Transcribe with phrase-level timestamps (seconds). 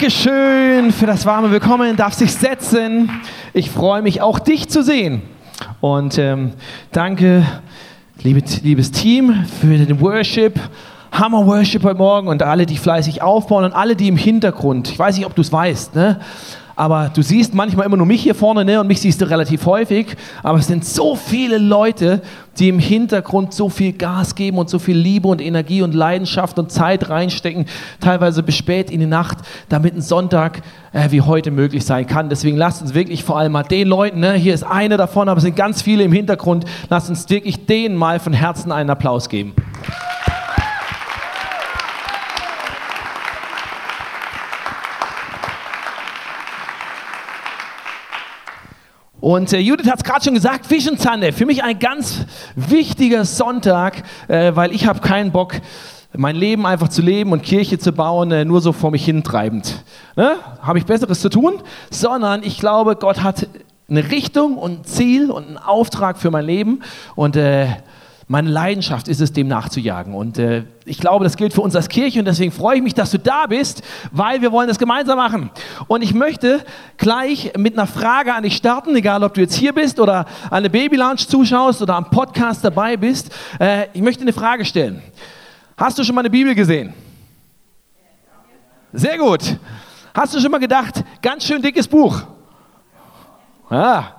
[0.00, 1.96] Dankeschön für das warme Willkommen.
[1.96, 3.10] Darf sich setzen.
[3.52, 5.22] Ich freue mich auch dich zu sehen.
[5.80, 6.52] Und ähm,
[6.92, 7.44] danke,
[8.22, 10.60] liebe, liebes Team, für den Worship.
[11.10, 14.88] Hammer Worship heute Morgen und alle, die fleißig aufbauen und alle, die im Hintergrund.
[14.88, 16.20] Ich weiß nicht, ob du es weißt, ne?
[16.78, 18.80] Aber du siehst manchmal immer nur mich hier vorne ne?
[18.80, 20.16] und mich siehst du relativ häufig.
[20.44, 22.22] Aber es sind so viele Leute,
[22.56, 26.56] die im Hintergrund so viel Gas geben und so viel Liebe und Energie und Leidenschaft
[26.56, 27.66] und Zeit reinstecken,
[27.98, 32.28] teilweise bis spät in die Nacht, damit ein Sonntag äh, wie heute möglich sein kann.
[32.28, 34.34] Deswegen lasst uns wirklich vor allem mal den Leuten, ne?
[34.34, 37.96] hier ist eine davon, aber es sind ganz viele im Hintergrund, lasst uns wirklich denen
[37.96, 39.52] mal von Herzen einen Applaus geben.
[49.20, 52.24] Und äh, Judith hat es gerade schon gesagt, Vision Sunday, für mich ein ganz
[52.54, 55.54] wichtiger Sonntag, äh, weil ich habe keinen Bock,
[56.16, 59.84] mein Leben einfach zu leben und Kirche zu bauen, äh, nur so vor mich hintreibend.
[60.16, 60.36] Ne?
[60.62, 61.54] Habe ich Besseres zu tun?
[61.90, 63.48] Sondern ich glaube, Gott hat
[63.90, 66.80] eine Richtung und ein Ziel und einen Auftrag für mein Leben
[67.16, 67.66] und äh,
[68.30, 70.12] meine Leidenschaft ist es, dem nachzujagen.
[70.14, 72.92] Und äh, ich glaube, das gilt für uns als Kirche und deswegen freue ich mich,
[72.92, 73.82] dass du da bist,
[74.12, 75.50] weil wir wollen das gemeinsam machen.
[75.86, 76.62] Und ich möchte
[76.98, 80.62] gleich mit einer Frage an dich starten, egal ob du jetzt hier bist oder an
[80.62, 83.34] der Baby Lounge zuschaust oder am Podcast dabei bist.
[83.58, 85.02] Äh, ich möchte eine Frage stellen.
[85.78, 86.92] Hast du schon mal eine Bibel gesehen?
[88.92, 89.56] Sehr gut.
[90.14, 92.22] Hast du schon mal gedacht, ganz schön dickes Buch?
[93.70, 94.17] Ja,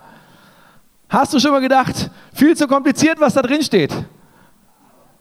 [1.10, 3.92] Hast du schon mal gedacht, viel zu kompliziert, was da drin steht?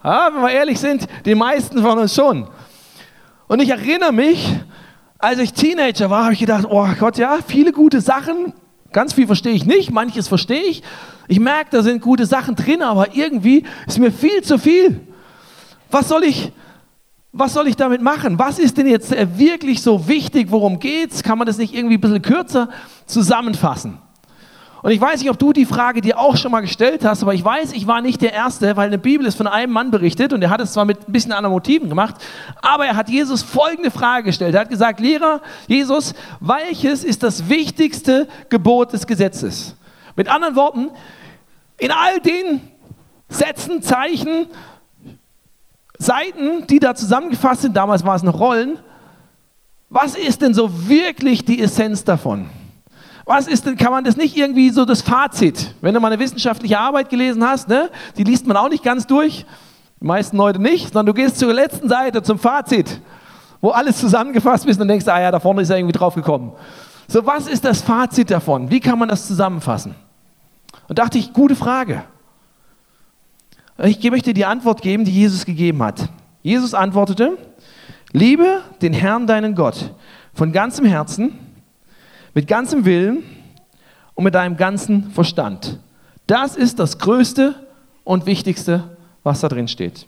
[0.04, 2.46] Ja, wenn wir ehrlich sind, die meisten von uns schon.
[3.46, 4.54] Und ich erinnere mich,
[5.18, 8.52] als ich Teenager war, habe ich gedacht, oh Gott, ja, viele gute Sachen,
[8.92, 10.82] ganz viel verstehe ich nicht, manches verstehe ich.
[11.26, 15.00] Ich merke, da sind gute Sachen drin, aber irgendwie ist mir viel zu viel.
[15.90, 16.52] Was soll ich,
[17.32, 18.38] was soll ich damit machen?
[18.38, 20.48] Was ist denn jetzt wirklich so wichtig?
[20.50, 21.22] Worum geht's?
[21.22, 22.68] Kann man das nicht irgendwie ein bisschen kürzer
[23.06, 23.98] zusammenfassen?
[24.82, 27.34] Und ich weiß nicht, ob du die Frage dir auch schon mal gestellt hast, aber
[27.34, 30.32] ich weiß, ich war nicht der Erste, weil eine Bibel ist von einem Mann berichtet
[30.32, 32.14] und er hat es zwar mit ein bisschen anderen Motiven gemacht,
[32.62, 34.54] aber er hat Jesus folgende Frage gestellt.
[34.54, 39.74] Er hat gesagt, Lehrer, Jesus, welches ist das wichtigste Gebot des Gesetzes?
[40.14, 40.90] Mit anderen Worten,
[41.78, 42.60] in all den
[43.28, 44.46] Sätzen, Zeichen,
[45.98, 48.78] Seiten, die da zusammengefasst sind, damals war es noch Rollen,
[49.90, 52.50] was ist denn so wirklich die Essenz davon?
[53.28, 56.18] Was ist denn, kann man das nicht irgendwie so das Fazit, wenn du mal eine
[56.18, 59.44] wissenschaftliche Arbeit gelesen hast, ne, die liest man auch nicht ganz durch,
[60.00, 63.02] die meisten Leute nicht, sondern du gehst zur letzten Seite, zum Fazit,
[63.60, 66.52] wo alles zusammengefasst ist und denkst, ah ja, da vorne ist er irgendwie drauf gekommen.
[67.06, 68.70] So, was ist das Fazit davon?
[68.70, 69.94] Wie kann man das zusammenfassen?
[70.88, 72.04] Und dachte ich, gute Frage.
[73.84, 76.08] Ich möchte die Antwort geben, die Jesus gegeben hat.
[76.42, 77.36] Jesus antwortete,
[78.12, 79.92] liebe den Herrn deinen Gott
[80.32, 81.38] von ganzem Herzen,
[82.38, 83.24] mit ganzem Willen
[84.14, 85.80] und mit deinem ganzen Verstand.
[86.28, 87.56] Das ist das Größte
[88.04, 90.06] und Wichtigste, was da drin steht.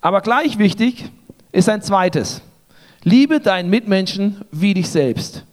[0.00, 1.10] Aber gleich wichtig
[1.50, 2.40] ist ein zweites.
[3.02, 5.44] Liebe deinen Mitmenschen wie dich selbst.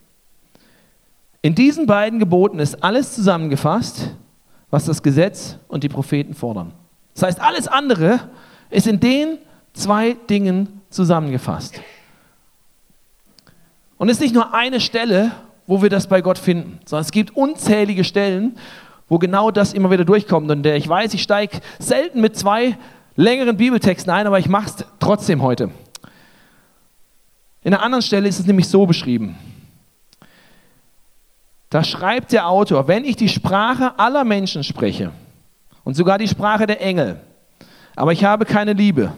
[1.41, 4.11] In diesen beiden Geboten ist alles zusammengefasst,
[4.69, 6.73] was das Gesetz und die Propheten fordern.
[7.15, 8.19] Das heißt, alles andere
[8.69, 9.39] ist in den
[9.73, 11.81] zwei Dingen zusammengefasst.
[13.97, 15.31] Und es ist nicht nur eine Stelle,
[15.71, 18.57] wo wir das bei Gott finden, sondern es gibt unzählige Stellen,
[19.07, 20.51] wo genau das immer wieder durchkommt.
[20.51, 22.77] Und ich weiß, ich steige selten mit zwei
[23.15, 25.71] längeren Bibeltexten ein, aber ich mache es trotzdem heute.
[27.63, 29.37] In einer anderen Stelle ist es nämlich so beschrieben.
[31.69, 35.11] Da schreibt der Autor, wenn ich die Sprache aller Menschen spreche
[35.85, 37.17] und sogar die Sprache der Engel,
[37.95, 39.13] aber ich habe keine Liebe,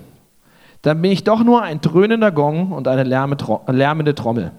[0.84, 4.52] dann bin ich doch nur ein dröhnender Gong und eine lärmende Trommel.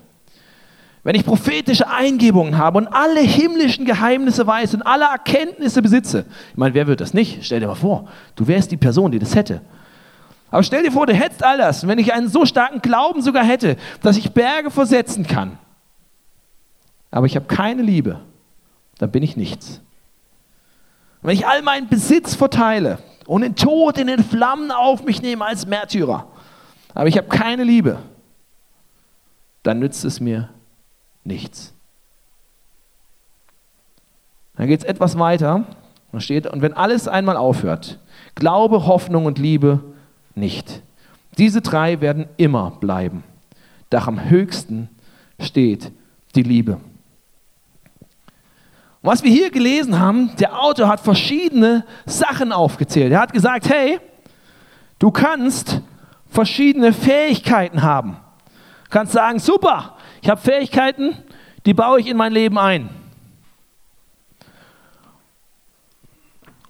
[1.04, 6.56] Wenn ich prophetische Eingebungen habe und alle himmlischen Geheimnisse weiß und alle Erkenntnisse besitze, ich
[6.56, 7.44] meine, wer wird das nicht?
[7.44, 9.60] Stell dir mal vor, du wärst die Person, die das hätte.
[10.50, 11.82] Aber stell dir vor, du hättest all das.
[11.82, 15.58] Und wenn ich einen so starken Glauben sogar hätte, dass ich Berge versetzen kann,
[17.10, 18.20] aber ich habe keine Liebe,
[18.96, 19.82] dann bin ich nichts.
[21.20, 25.20] Und wenn ich all meinen Besitz verteile und den Tod in den Flammen auf mich
[25.20, 26.28] nehme als Märtyrer,
[26.94, 27.98] aber ich habe keine Liebe,
[29.62, 30.48] dann nützt es mir
[31.24, 31.72] nichts.
[34.56, 35.64] Dann geht es etwas weiter.
[36.12, 37.98] Da steht, und wenn alles einmal aufhört,
[38.34, 39.80] Glaube, Hoffnung und Liebe
[40.34, 40.82] nicht.
[41.38, 43.24] Diese drei werden immer bleiben.
[43.90, 44.88] Doch am höchsten
[45.40, 45.92] steht
[46.34, 46.80] die Liebe.
[49.02, 53.12] Was wir hier gelesen haben, der Autor hat verschiedene Sachen aufgezählt.
[53.12, 53.98] Er hat gesagt, hey,
[54.98, 55.80] du kannst
[56.28, 58.16] verschiedene Fähigkeiten haben
[58.94, 59.93] kannst sagen, super,
[60.24, 61.18] ich habe Fähigkeiten,
[61.66, 62.88] die baue ich in mein Leben ein.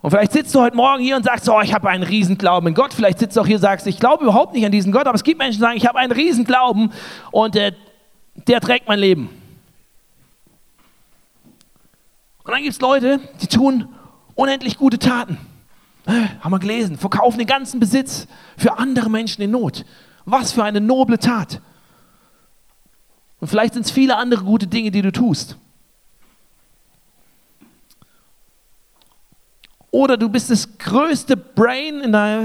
[0.00, 2.74] Und vielleicht sitzt du heute Morgen hier und sagst, oh, ich habe einen Riesenglauben in
[2.74, 2.92] Gott.
[2.92, 5.14] Vielleicht sitzt du auch hier und sagst, ich glaube überhaupt nicht an diesen Gott, aber
[5.14, 6.92] es gibt Menschen, die sagen, ich habe einen Riesenglauben
[7.30, 7.70] und äh,
[8.34, 9.30] der trägt mein Leben.
[12.42, 13.88] Und dann gibt es Leute, die tun
[14.34, 15.38] unendlich gute Taten.
[16.06, 19.84] Äh, haben wir gelesen, verkaufen den ganzen Besitz für andere Menschen in Not.
[20.24, 21.60] Was für eine noble Tat.
[23.44, 25.58] Und vielleicht sind es viele andere gute Dinge, die du tust.
[29.90, 32.40] Oder du bist das größte Brain in, der,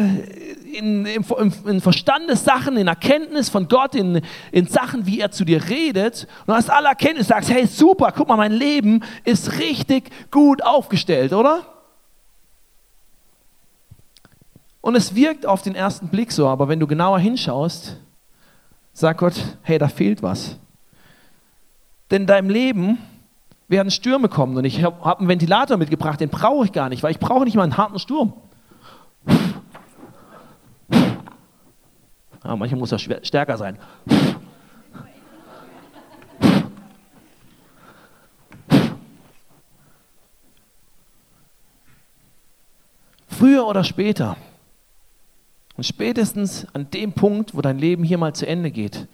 [0.74, 1.24] in, in,
[1.66, 6.28] in Verstandessachen, in Erkenntnis von Gott, in, in Sachen, wie er zu dir redet.
[6.42, 10.62] Und du hast alle Erkenntnis, sagst, hey super, guck mal, mein Leben ist richtig gut
[10.66, 11.62] aufgestellt, oder?
[14.81, 17.95] Und es wirkt auf den ersten Blick so, aber wenn du genauer hinschaust,
[18.92, 20.57] sagt Gott, hey, da fehlt was.
[22.11, 22.97] Denn in deinem Leben
[23.67, 24.57] werden Stürme kommen.
[24.57, 27.45] Und ich habe hab einen Ventilator mitgebracht, den brauche ich gar nicht, weil ich brauche
[27.45, 28.33] nicht mal einen harten Sturm.
[32.44, 33.77] Ja, manchmal muss er stärker sein.
[43.27, 44.35] Früher oder später,
[45.77, 49.07] und spätestens an dem Punkt, wo dein Leben hier mal zu Ende geht,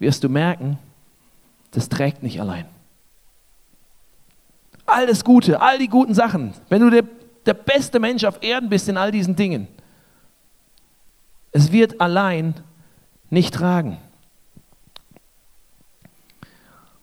[0.00, 0.78] wirst du merken,
[1.70, 2.66] das trägt nicht allein
[4.88, 7.04] all das Gute, all die guten Sachen, wenn du der,
[7.46, 9.68] der beste Mensch auf Erden bist in all diesen Dingen,
[11.52, 12.54] es wird allein
[13.30, 13.98] nicht tragen.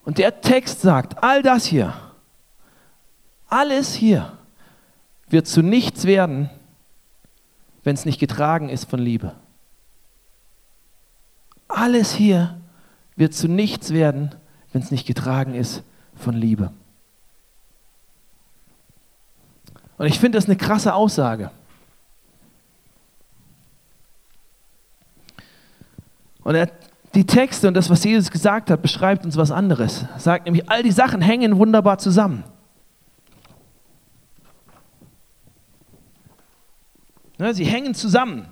[0.03, 1.93] Und der Text sagt, all das hier,
[3.47, 4.37] alles hier
[5.29, 6.49] wird zu nichts werden,
[7.83, 9.35] wenn es nicht getragen ist von Liebe.
[11.67, 12.59] Alles hier
[13.15, 14.35] wird zu nichts werden,
[14.75, 15.83] wenn es nicht getragen ist
[16.15, 16.69] von Liebe.
[19.97, 21.49] Und ich finde das eine krasse Aussage.
[26.43, 26.69] Und er,
[27.13, 30.03] die Texte und das, was Jesus gesagt hat, beschreibt uns was anderes.
[30.13, 32.43] Er sagt nämlich, all die Sachen hängen wunderbar zusammen.
[37.37, 38.49] Ne, sie hängen zusammen.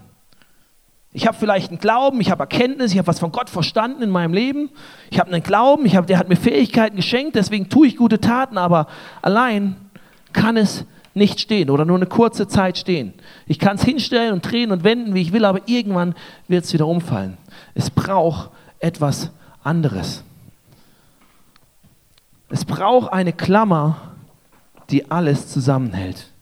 [1.15, 4.09] Ich habe vielleicht einen Glauben, ich habe Erkenntnis, ich habe was von Gott verstanden in
[4.09, 4.71] meinem Leben.
[5.11, 8.19] Ich habe einen Glauben, ich hab, der hat mir Fähigkeiten geschenkt, deswegen tue ich gute
[8.19, 8.87] Taten, aber
[9.21, 9.75] allein
[10.33, 13.13] kann es nicht stehen oder nur eine kurze Zeit stehen.
[13.45, 16.15] Ich kann es hinstellen und drehen und wenden, wie ich will, aber irgendwann
[16.47, 17.37] wird es wieder umfallen.
[17.75, 18.49] Es braucht
[18.79, 19.29] etwas
[19.63, 20.23] anderes.
[22.49, 24.13] Es braucht eine Klammer,
[24.89, 26.32] die alles zusammenhält.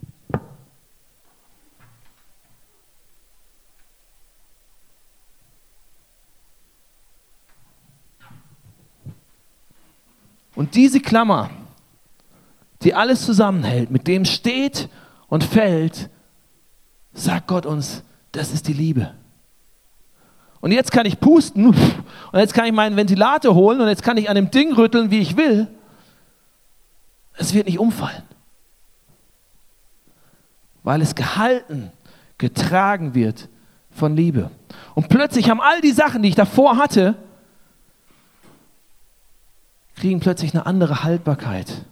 [10.62, 11.50] Und diese Klammer,
[12.84, 14.90] die alles zusammenhält, mit dem steht
[15.28, 16.12] und fällt,
[17.14, 19.12] sagt Gott uns, das ist die Liebe.
[20.60, 21.76] Und jetzt kann ich pusten und
[22.36, 25.18] jetzt kann ich meinen Ventilator holen und jetzt kann ich an dem Ding rütteln, wie
[25.18, 25.68] ich will.
[27.34, 28.22] Es wird nicht umfallen,
[30.84, 31.92] weil es gehalten,
[32.38, 33.50] getragen wird
[33.90, 34.52] von Liebe.
[34.94, 37.16] Und plötzlich haben all die Sachen, die ich davor hatte,
[40.02, 41.86] kriegen plötzlich eine andere Haltbarkeit.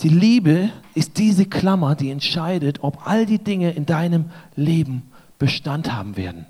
[0.00, 5.92] Die Liebe ist diese Klammer, die entscheidet, ob all die Dinge in deinem Leben Bestand
[5.92, 6.46] haben werden.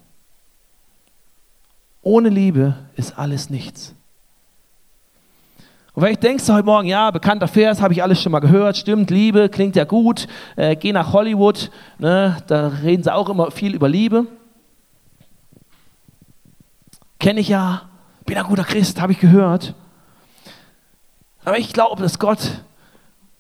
[2.01, 3.95] Ohne Liebe ist alles nichts.
[5.93, 8.79] Und vielleicht denkst du heute Morgen, ja, bekannter Vers, habe ich alles schon mal gehört,
[8.79, 13.51] stimmt, Liebe, klingt ja gut, äh, geh nach Hollywood, ne, da reden sie auch immer
[13.51, 14.27] viel über Liebe.
[17.27, 17.83] Kenne ich ja,
[18.25, 19.75] bin ein guter Christ, habe ich gehört.
[21.45, 22.63] Aber ich glaube, dass Gott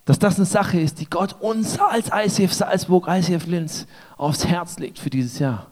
[0.04, 4.80] dass das eine Sache ist, die Gott uns als ICF Salzburg, ICF Linz aufs Herz
[4.80, 5.68] legt für dieses Jahr.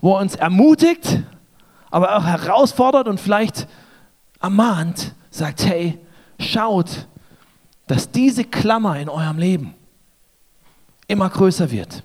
[0.00, 1.20] Wo er uns ermutigt,
[1.90, 3.68] aber auch herausfordert und vielleicht
[4.40, 5.98] ermahnt, sagt, hey,
[6.40, 7.08] schaut,
[7.88, 9.74] dass diese Klammer in eurem Leben
[11.08, 12.04] immer größer wird.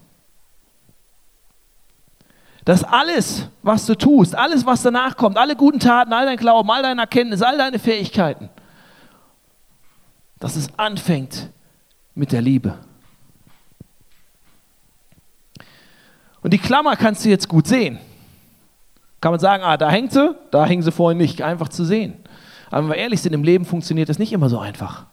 [2.67, 6.69] Dass alles, was du tust, alles, was danach kommt, alle guten Taten, all dein Glauben,
[6.69, 8.49] all deine Erkenntnis, all deine Fähigkeiten,
[10.37, 11.49] dass es anfängt
[12.13, 12.77] mit der Liebe.
[16.41, 17.99] Und die Klammer kannst du jetzt gut sehen.
[19.21, 22.15] Kann man sagen, ah, da hängt sie, da hängen sie vorhin nicht, einfach zu sehen.
[22.69, 25.05] Aber wenn wir ehrlich sind, im Leben funktioniert das nicht immer so einfach.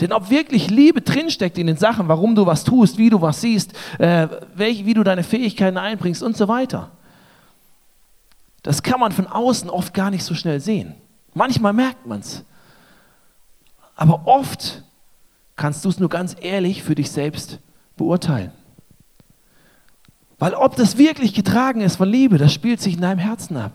[0.00, 3.40] Denn ob wirklich Liebe drinsteckt in den Sachen, warum du was tust, wie du was
[3.40, 6.90] siehst, äh, welch, wie du deine Fähigkeiten einbringst und so weiter,
[8.62, 10.94] das kann man von außen oft gar nicht so schnell sehen.
[11.34, 12.44] Manchmal merkt man es.
[13.94, 14.82] Aber oft
[15.54, 17.60] kannst du es nur ganz ehrlich für dich selbst
[17.96, 18.52] beurteilen.
[20.38, 23.72] Weil ob das wirklich getragen ist von Liebe, das spielt sich in deinem Herzen ab.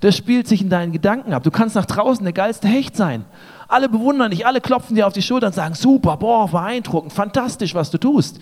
[0.00, 1.42] Das spielt sich in deinen Gedanken ab.
[1.42, 3.24] Du kannst nach draußen der geilste Hecht sein.
[3.68, 7.74] Alle bewundern dich, alle klopfen dir auf die Schulter und sagen, super, boah, beeindruckend, fantastisch,
[7.74, 8.38] was du tust.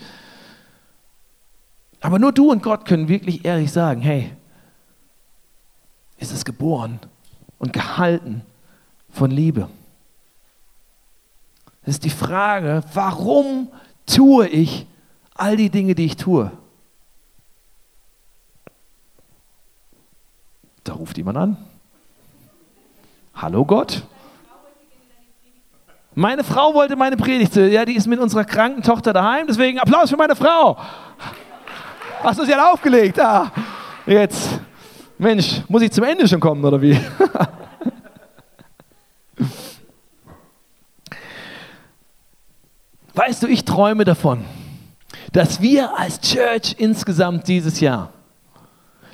[2.01, 4.31] Aber nur du und Gott können wirklich ehrlich sagen, hey,
[6.17, 6.99] ist es geboren
[7.57, 8.43] und gehalten
[9.09, 9.67] von Liebe?
[11.81, 13.69] Das ist die Frage, warum
[14.05, 14.85] tue ich
[15.33, 16.51] all die Dinge, die ich tue?
[20.83, 21.57] Da ruft jemand an.
[23.33, 24.03] Hallo Gott?
[26.17, 27.57] Meine Frau wollte meine Predigt.
[27.57, 29.47] Ja, die ist mit unserer kranken Tochter daheim.
[29.47, 30.77] Deswegen Applaus für meine Frau.
[32.23, 33.19] Hast du sie ja aufgelegt?
[33.19, 33.51] Ah,
[34.05, 34.61] jetzt.
[35.17, 36.97] Mensch, muss ich zum Ende schon kommen oder wie?
[43.13, 44.45] Weißt du, ich träume davon,
[45.33, 48.11] dass wir als Church insgesamt dieses Jahr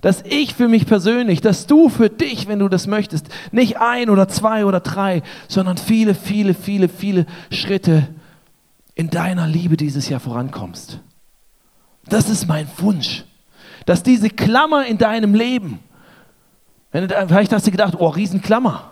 [0.02, 4.10] dass ich für mich persönlich, dass du für dich, wenn du das möchtest, nicht ein
[4.10, 8.08] oder zwei oder drei, sondern viele, viele, viele, viele Schritte
[8.96, 11.00] in deiner Liebe dieses Jahr vorankommst.
[12.06, 13.24] Das ist mein Wunsch,
[13.86, 15.80] dass diese Klammer in deinem Leben,
[16.92, 18.90] wenn du, vielleicht hast du gedacht, oh, Riesenklammer.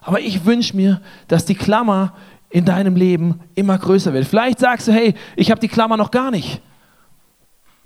[0.00, 2.14] Aber ich wünsche mir, dass die Klammer
[2.50, 4.26] in deinem Leben immer größer wird.
[4.26, 6.60] Vielleicht sagst du, hey, ich habe die Klammer noch gar nicht.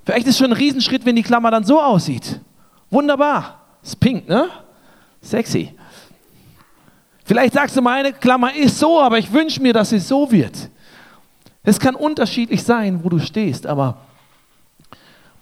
[0.09, 2.41] Vielleicht ist es schon ein Riesenschritt, wenn die Klammer dann so aussieht.
[2.89, 3.61] Wunderbar.
[3.83, 4.49] Ist pink, ne?
[5.21, 5.75] Sexy.
[7.27, 10.71] Vielleicht sagst du, meine Klammer ist so, aber ich wünsche mir, dass sie so wird.
[11.63, 13.99] Es kann unterschiedlich sein, wo du stehst, aber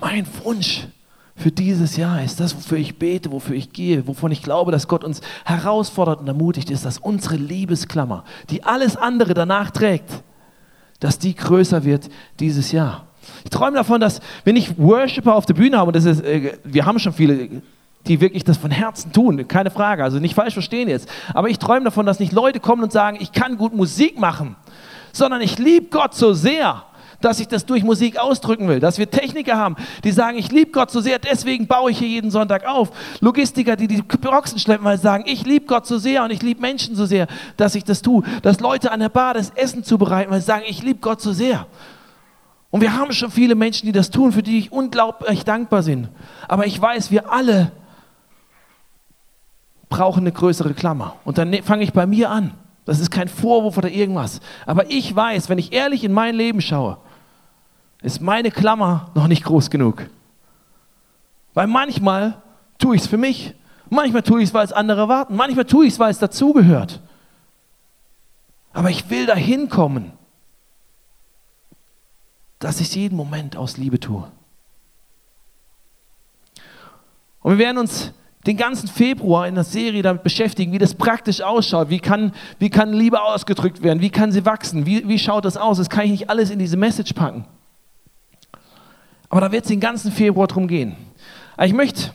[0.01, 0.89] mein Wunsch
[1.37, 4.89] für dieses Jahr ist das, wofür ich bete, wofür ich gehe, wovon ich glaube, dass
[4.89, 10.25] Gott uns herausfordert und ermutigt ist, dass unsere Liebesklammer, die alles andere danach trägt,
[10.99, 13.07] dass die größer wird dieses Jahr.
[13.45, 16.59] Ich träume davon, dass wenn ich Worshipper auf der Bühne habe, und das ist, äh,
[16.64, 17.49] wir haben schon viele,
[18.06, 21.59] die wirklich das von Herzen tun, keine Frage, also nicht falsch verstehen jetzt, aber ich
[21.59, 24.56] träume davon, dass nicht Leute kommen und sagen, ich kann gut Musik machen,
[25.12, 26.85] sondern ich liebe Gott so sehr,
[27.21, 28.80] dass ich das durch Musik ausdrücken will.
[28.80, 32.09] Dass wir Techniker haben, die sagen, ich liebe Gott so sehr, deswegen baue ich hier
[32.09, 32.90] jeden Sonntag auf.
[33.21, 36.42] Logistiker, die die Boxen schleppen, weil sie sagen, ich liebe Gott so sehr und ich
[36.42, 38.23] liebe Menschen so sehr, dass ich das tue.
[38.42, 41.33] Dass Leute an der Bar das Essen zubereiten, weil sie sagen, ich liebe Gott so
[41.33, 41.66] sehr.
[42.76, 46.09] Und wir haben schon viele Menschen, die das tun, für die ich unglaublich dankbar bin.
[46.47, 47.73] Aber ich weiß, wir alle
[49.88, 51.16] brauchen eine größere Klammer.
[51.25, 52.52] Und dann ne, fange ich bei mir an.
[52.85, 54.42] Das ist kein Vorwurf oder irgendwas.
[54.66, 56.99] Aber ich weiß, wenn ich ehrlich in mein Leben schaue,
[58.02, 60.11] ist meine Klammer noch nicht groß genug.
[61.54, 62.42] Weil manchmal
[62.76, 63.54] tue ich es für mich,
[63.88, 67.00] manchmal tue ich es, weil es andere warten, manchmal tue ich es, weil es dazugehört.
[68.75, 70.12] Aber ich will dahin kommen
[72.59, 74.31] dass ich jeden Moment aus Liebe tue.
[77.41, 78.13] Und wir werden uns
[78.47, 82.71] den ganzen Februar in der Serie damit beschäftigen, wie das praktisch ausschaut, wie kann, wie
[82.71, 85.79] kann Liebe ausgedrückt werden, wie kann sie wachsen, wie, wie schaut das aus.
[85.79, 87.45] Das kann ich nicht alles in diese Message packen.
[89.29, 90.97] Aber da wird es den ganzen Februar drum gehen.
[91.57, 92.13] Aber ich möchte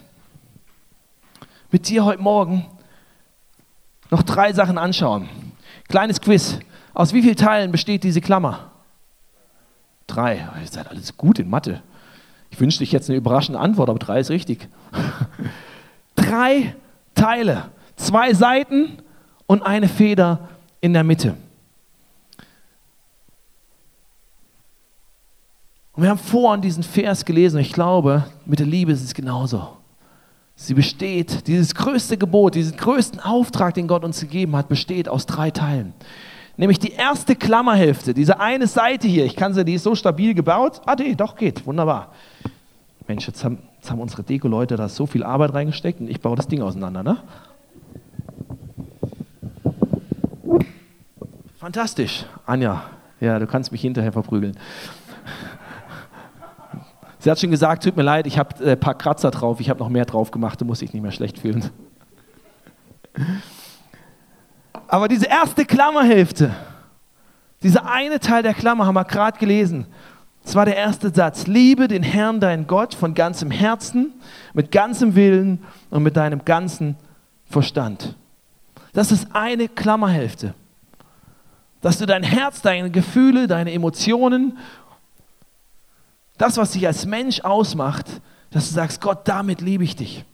[1.70, 2.66] mit dir heute Morgen
[4.10, 5.30] noch drei Sachen anschauen.
[5.88, 6.60] Kleines Quiz.
[6.94, 8.71] Aus wie vielen Teilen besteht diese Klammer?
[10.08, 10.48] Drei.
[10.62, 11.82] Ihr seid alles gut in Mathe.
[12.50, 14.68] Ich wünschte, ich jetzt eine überraschende Antwort, aber drei ist richtig.
[16.16, 16.76] drei
[17.16, 18.98] Teile, zwei Seiten
[19.48, 20.50] und eine Feder
[20.82, 21.36] in der Mitte.
[25.94, 29.14] Und wir haben vorhin diesen Vers gelesen und ich glaube, mit der Liebe ist es
[29.14, 29.78] genauso.
[30.56, 35.26] Sie besteht, dieses größte Gebot, diesen größten Auftrag, den Gott uns gegeben hat, besteht aus
[35.26, 35.94] drei Teilen.
[36.58, 40.34] Nämlich die erste Klammerhälfte, diese eine Seite hier, ich kann sie, die ist so stabil
[40.34, 40.82] gebaut.
[40.86, 42.12] Ah, nee, doch, geht, wunderbar.
[43.08, 46.36] Mensch, jetzt haben, jetzt haben unsere Deko-Leute da so viel Arbeit reingesteckt und ich baue
[46.36, 47.18] das Ding auseinander, ne?
[51.58, 52.84] Fantastisch, Anja.
[53.20, 54.58] Ja, du kannst mich hinterher verprügeln.
[57.20, 59.70] Sie hat schon gesagt, tut mir leid, ich habe ein äh, paar Kratzer drauf, ich
[59.70, 61.70] habe noch mehr drauf gemacht, du musst dich nicht mehr schlecht fühlen.
[64.92, 66.54] Aber diese erste Klammerhälfte,
[67.64, 69.88] dieser eine Teil der Klammer haben wir gerade gelesen.
[70.44, 71.48] Das war der erste Satz.
[71.48, 74.12] Liebe den Herrn, deinen Gott, von ganzem Herzen,
[74.54, 76.98] mit ganzem Willen und mit deinem ganzen
[77.46, 78.18] Verstand.
[78.92, 80.56] Das ist eine Klammerhälfte.
[81.80, 84.58] Dass du dein Herz, deine Gefühle, deine Emotionen,
[86.38, 88.08] das, was dich als Mensch ausmacht,
[88.50, 90.26] dass du sagst, Gott, damit liebe ich dich.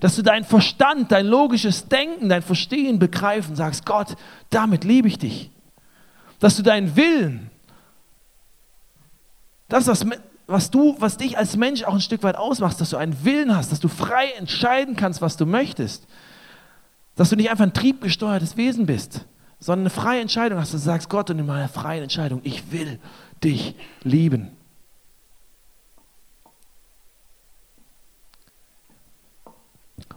[0.00, 4.16] Dass du deinen Verstand, dein logisches Denken, dein Verstehen begreifen, sagst, Gott,
[4.50, 5.50] damit liebe ich dich.
[6.38, 7.50] Dass du deinen Willen,
[9.68, 10.04] das, was,
[10.46, 13.56] was, du, was dich als Mensch auch ein Stück weit ausmacht, dass du einen Willen
[13.56, 16.06] hast, dass du frei entscheiden kannst, was du möchtest.
[17.14, 19.26] Dass du nicht einfach ein triebgesteuertes Wesen bist,
[19.60, 20.74] sondern eine freie Entscheidung hast.
[20.74, 22.98] Dass du sagst, Gott, und in meiner freien Entscheidung, ich will
[23.44, 24.50] dich lieben.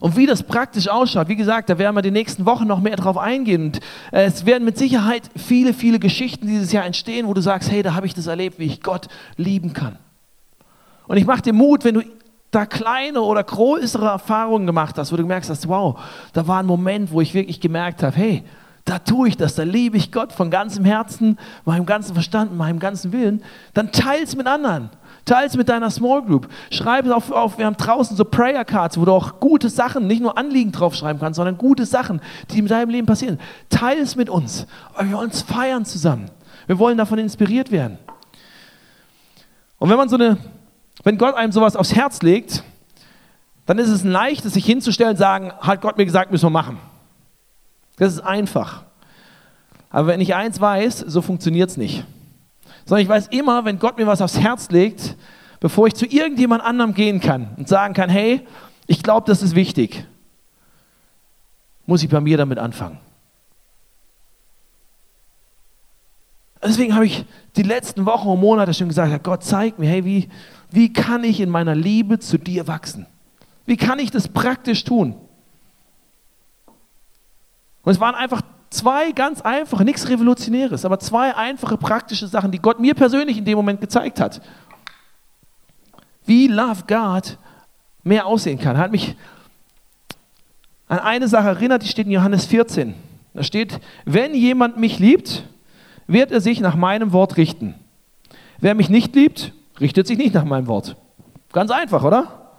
[0.04, 2.98] Und wie das praktisch ausschaut, wie gesagt, da werden wir die nächsten Wochen noch mehr
[2.98, 3.68] drauf eingehen.
[3.68, 3.78] Und
[4.12, 7.84] äh, es werden mit Sicherheit viele, viele Geschichten dieses Jahr entstehen, wo du sagst, hey,
[7.84, 9.08] da habe ich das erlebt, wie ich Gott
[9.38, 9.98] lieben kann.
[11.08, 12.02] Und ich mache dir Mut, wenn du
[12.52, 15.98] da kleine oder größere Erfahrungen gemacht hast, wo du gemerkt hast, wow,
[16.34, 18.44] da war ein Moment, wo ich wirklich gemerkt habe, hey,
[18.84, 22.80] da tue ich das, da liebe ich Gott von ganzem Herzen, meinem ganzen Verstand, meinem
[22.80, 23.42] ganzen Willen,
[23.74, 24.90] dann teile es mit anderen.
[25.25, 26.50] Teile es mit deiner Small Group.
[26.70, 30.08] Schreib es auf, auf, wir haben draußen so Prayer Cards, wo du auch gute Sachen,
[30.08, 33.39] nicht nur Anliegen draufschreiben kannst, sondern gute Sachen, die in deinem Leben passieren.
[33.70, 34.68] Teile es mit uns.
[34.98, 36.30] Wir wollen uns feiern zusammen.
[36.68, 37.98] Wir wollen davon inspiriert werden.
[39.80, 40.38] Und wenn man so eine
[41.03, 42.63] wenn Gott einem sowas aufs Herz legt,
[43.65, 46.77] dann ist es leicht, sich hinzustellen und sagen, hat Gott mir gesagt, müssen wir machen.
[47.98, 48.84] Das ist einfach.
[49.89, 52.06] Aber wenn ich eins weiß, so funktioniert es nicht.
[52.86, 55.16] Sondern ich weiß immer, wenn Gott mir was aufs Herz legt,
[55.60, 58.46] bevor ich zu irgendjemand anderem gehen kann und sagen kann, hey,
[58.88, 60.06] ich glaube, das ist wichtig,
[61.86, 63.00] muss ich bei mir damit anfangen.
[66.62, 67.25] Deswegen habe ich
[67.56, 70.30] die letzten Wochen und Monate schon gesagt, Gott zeig mir, hey, wie,
[70.72, 73.06] wie kann ich in meiner Liebe zu dir wachsen?
[73.65, 75.15] Wie kann ich das praktisch tun?
[77.84, 78.41] Und es waren einfach
[78.74, 83.46] zwei ganz einfache, nichts Revolutionäres, aber zwei einfache praktische Sachen, die Gott mir persönlich in
[83.46, 84.42] dem Moment gezeigt hat.
[86.26, 87.38] Wie Love God
[88.04, 88.78] mehr aussehen kann.
[88.78, 89.16] Hat mich
[90.88, 92.96] an eine Sache erinnert, die steht in Johannes 14.
[93.34, 95.44] Da steht, wenn jemand mich liebt,
[96.08, 97.76] wird er sich nach meinem Wort richten.
[98.60, 100.96] Wer mich nicht liebt, richtet sich nicht nach meinem Wort.
[101.52, 102.52] Ganz einfach, oder?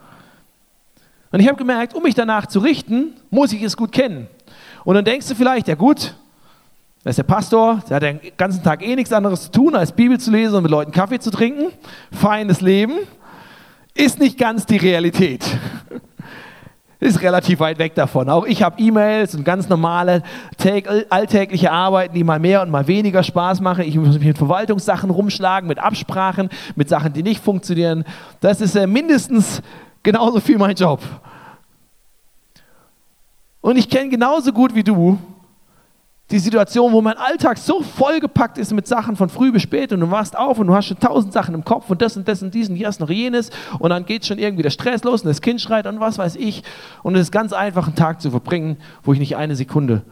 [1.30, 4.28] Und ich habe gemerkt, um mich danach zu richten, muss ich es gut kennen.
[4.84, 6.14] Und dann denkst du vielleicht, ja gut,
[7.02, 9.92] da ist der Pastor, der hat den ganzen Tag eh nichts anderes zu tun, als
[9.92, 11.72] Bibel zu lesen und mit Leuten Kaffee zu trinken.
[12.12, 12.94] Feines Leben.
[13.94, 15.44] Ist nicht ganz die Realität
[17.04, 18.30] ist relativ weit weg davon.
[18.30, 20.22] Auch ich habe E-Mails und ganz normale
[21.10, 23.84] alltägliche Arbeiten, die mal mehr und mal weniger Spaß machen.
[23.84, 28.04] Ich muss mich mit Verwaltungssachen rumschlagen, mit Absprachen, mit Sachen, die nicht funktionieren.
[28.40, 29.60] Das ist äh, mindestens
[30.02, 31.00] genauso viel mein Job.
[33.64, 35.18] Und ich kenne genauso gut wie du
[36.30, 40.00] die Situation, wo mein Alltag so vollgepackt ist mit Sachen von früh bis spät und
[40.00, 42.42] du wachst auf und du hast schon tausend Sachen im Kopf und das und das
[42.42, 43.48] und dies und hier ist noch jenes
[43.78, 46.36] und dann geht schon irgendwie der Stress los und das Kind schreit und was weiß
[46.36, 46.62] ich
[47.02, 50.02] und es ist ganz einfach, einen Tag zu verbringen, wo ich nicht eine Sekunde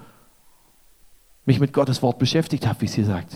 [1.45, 3.35] mich mit Gottes Wort beschäftigt habe, wie es hier sagt.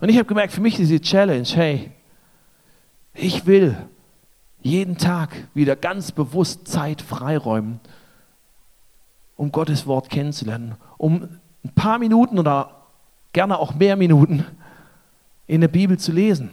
[0.00, 1.92] Und ich habe gemerkt, für mich ist die Challenge, hey,
[3.14, 3.76] ich will
[4.60, 7.80] jeden Tag wieder ganz bewusst Zeit freiräumen,
[9.36, 11.28] um Gottes Wort kennenzulernen, um
[11.64, 12.86] ein paar Minuten oder
[13.32, 14.44] gerne auch mehr Minuten
[15.46, 16.50] in der Bibel zu lesen,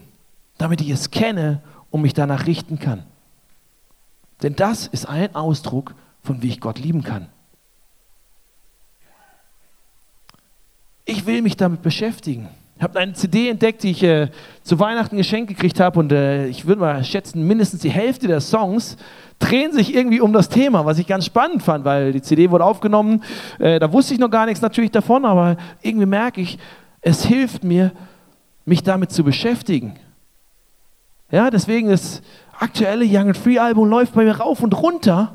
[0.57, 3.03] damit ich es kenne und mich danach richten kann.
[4.43, 7.29] Denn das ist ein Ausdruck von wie ich Gott lieben kann.
[11.05, 12.49] Ich will mich damit beschäftigen.
[12.77, 14.27] Ich habe eine CD entdeckt, die ich äh,
[14.61, 18.41] zu Weihnachten geschenkt gekriegt habe und äh, ich würde mal schätzen, mindestens die Hälfte der
[18.41, 18.97] Songs
[19.39, 22.65] drehen sich irgendwie um das Thema, was ich ganz spannend fand, weil die CD wurde
[22.65, 23.23] aufgenommen,
[23.59, 26.59] äh, da wusste ich noch gar nichts natürlich davon, aber irgendwie merke ich,
[26.99, 27.91] es hilft mir,
[28.65, 29.95] mich damit zu beschäftigen.
[31.31, 32.21] Ja, deswegen das
[32.59, 35.33] aktuelle Young and Free Album läuft bei mir rauf und runter,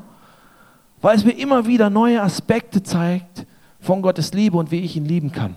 [1.01, 3.47] weil es mir immer wieder neue Aspekte zeigt
[3.79, 5.55] von Gottes Liebe und wie ich ihn lieben kann.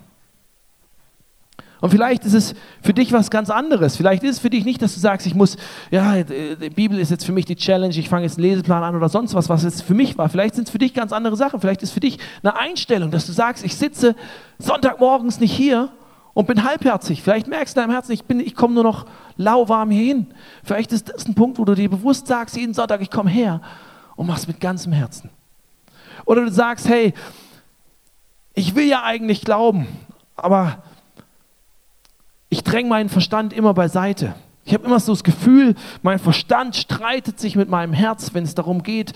[1.85, 3.95] Und vielleicht ist es für dich was ganz anderes.
[3.95, 5.55] Vielleicht ist es für dich nicht, dass du sagst, ich muss,
[5.91, 8.95] ja, die Bibel ist jetzt für mich die Challenge, ich fange jetzt einen Leseplan an
[8.95, 10.27] oder sonst was, was es für mich war.
[10.27, 11.61] Vielleicht sind es für dich ganz andere Sachen.
[11.61, 14.15] Vielleicht ist es für dich eine Einstellung, dass du sagst, ich sitze
[14.57, 15.89] Sonntagmorgens nicht hier
[16.33, 17.21] und bin halbherzig.
[17.21, 19.05] Vielleicht merkst du in deinem Herzen, ich, ich komme nur noch
[19.37, 20.27] lauwarm hier hin.
[20.63, 23.61] Vielleicht ist das ein Punkt, wo du dir bewusst sagst, jeden Sonntag, ich komme her
[24.15, 25.29] und mach's mit ganzem Herzen.
[26.25, 27.13] Oder du sagst, hey,
[28.55, 29.85] ich will ja eigentlich glauben,
[30.35, 30.79] aber
[32.55, 34.33] ich dränge meinen Verstand immer beiseite.
[34.63, 38.55] Ich habe immer so das Gefühl, mein Verstand streitet sich mit meinem Herz, wenn es
[38.55, 39.11] darum geht,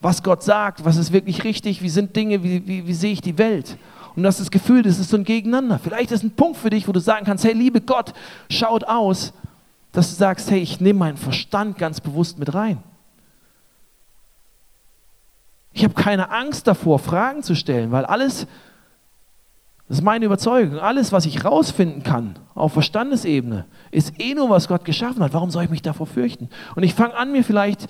[0.00, 3.20] was Gott sagt, was ist wirklich richtig, wie sind Dinge, wie, wie, wie sehe ich
[3.20, 3.76] die Welt.
[4.16, 5.78] und du hast das Gefühl, das ist so ein Gegeneinander.
[5.78, 8.14] Vielleicht ist ein Punkt für dich, wo du sagen kannst, hey, liebe Gott,
[8.48, 9.34] schaut aus,
[9.92, 12.82] dass du sagst, hey, ich nehme meinen Verstand ganz bewusst mit rein.
[15.74, 18.46] Ich habe keine Angst davor, Fragen zu stellen, weil alles,
[19.90, 24.68] das ist meine Überzeugung, alles, was ich rausfinden kann auf Verstandesebene, ist eh nur, was
[24.68, 25.34] Gott geschaffen hat.
[25.34, 26.48] Warum soll ich mich davor fürchten?
[26.76, 27.88] Und ich fange an, mir vielleicht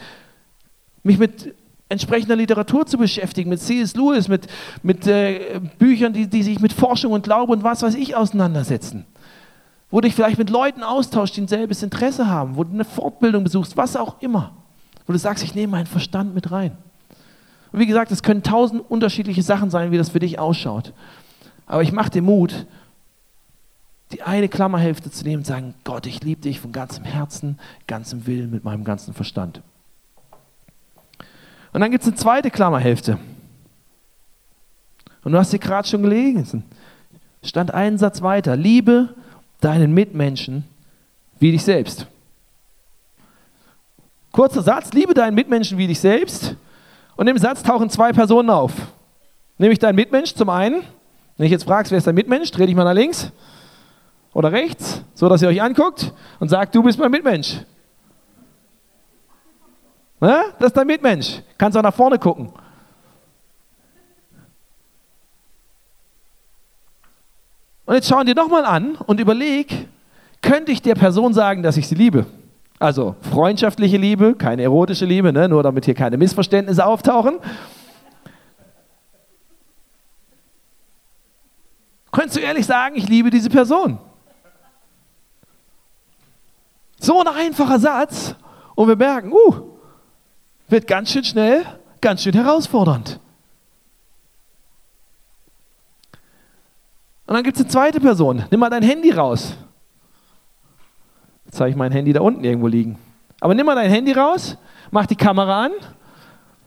[1.03, 1.55] mich mit
[1.91, 3.97] entsprechender Literatur zu beschäftigen, mit C.S.
[3.97, 4.47] Lewis, mit,
[4.83, 9.05] mit äh, Büchern, die, die sich mit Forschung und Glaube und was weiß ich auseinandersetzen.
[9.91, 12.87] Wo du dich vielleicht mit Leuten austauschst, die ein selbes Interesse haben, wo du eine
[12.87, 14.53] Fortbildung besuchst, was auch immer.
[15.07, 16.79] Wo du sagst, ich nehme meinen Verstand mit rein.
[17.73, 20.95] Und wie gesagt, es können tausend unterschiedliche Sachen sein, wie das für dich ausschaut.
[21.71, 22.67] Aber ich mache dir Mut,
[24.11, 28.27] die eine Klammerhälfte zu nehmen und sagen, Gott, ich liebe dich von ganzem Herzen, ganzem
[28.27, 29.63] Willen, mit meinem ganzen Verstand.
[31.73, 33.21] Und dann gibt es eine zweite Klammerhälfte.
[35.23, 36.65] Und du hast sie gerade schon gelesen.
[37.45, 38.57] Stand einen Satz weiter.
[38.57, 39.15] Liebe
[39.61, 40.65] deinen Mitmenschen
[41.39, 42.09] wie dich selbst.
[44.33, 46.57] Kurzer Satz, liebe deinen Mitmenschen wie dich selbst.
[47.15, 48.73] Und im Satz tauchen zwei Personen auf.
[49.57, 50.83] Nämlich dein Mitmensch zum einen.
[51.41, 53.33] Wenn ich jetzt fragst, wer ist dein Mitmensch, dreh dich mal nach links
[54.35, 57.63] oder rechts, so dass ihr euch anguckt und sagt, du bist mein Mitmensch.
[60.21, 60.43] Ne?
[60.59, 61.41] Das ist dein Mitmensch.
[61.57, 62.53] Kannst auch nach vorne gucken.
[67.87, 69.89] Und jetzt schauen dir nochmal an und überleg,
[70.43, 72.27] könnte ich der Person sagen, dass ich sie liebe?
[72.79, 75.49] Also freundschaftliche Liebe, keine erotische Liebe, ne?
[75.49, 77.39] nur damit hier keine Missverständnisse auftauchen.
[82.21, 83.99] Könntest du ehrlich sagen, ich liebe diese Person?
[86.99, 88.35] So ein einfacher Satz
[88.75, 89.79] und wir merken, uh,
[90.69, 91.65] wird ganz schön schnell,
[92.03, 93.19] ganz schön herausfordernd.
[97.27, 98.45] Und dann gibt es eine zweite Person.
[98.51, 99.57] Nimm mal dein Handy raus.
[101.47, 102.99] Jetzt habe ich mein Handy da unten irgendwo liegen.
[103.41, 104.59] Aber nimm mal dein Handy raus,
[104.91, 105.73] mach die Kamera an,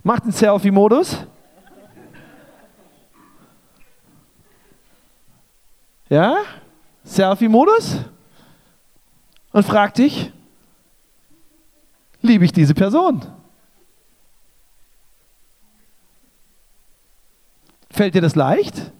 [0.01, 1.27] mach den Selfie-Modus.
[6.09, 6.37] Ja?
[7.03, 7.97] Selfie-Modus.
[9.51, 10.31] Und frag dich,
[12.21, 13.25] liebe ich diese Person?
[17.91, 18.91] Fällt dir das leicht?